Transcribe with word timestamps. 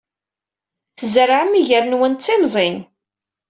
Tzerɛem 0.97 1.51
iger-nwen 1.59 2.13
d 2.15 2.19
timẓin. 2.21 2.77